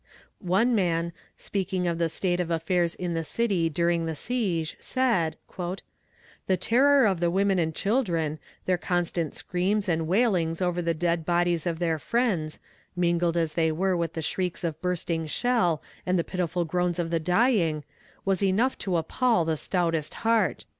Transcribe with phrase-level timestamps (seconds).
[0.39, 4.75] One man, in speaking of the state of affairs in the city, during the siege,
[4.79, 10.95] said: "The terror of the women and children, their constant screams and wailings over the
[10.95, 12.57] dead bodies of their friends,
[12.95, 17.11] mingled as they were with the shrieks of bursting shell, and the pitiful groans of
[17.11, 17.83] the dying,
[18.25, 20.65] was enough to appall the stoutest heart."